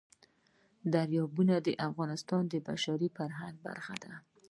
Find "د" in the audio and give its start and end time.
1.67-1.69, 2.47-2.55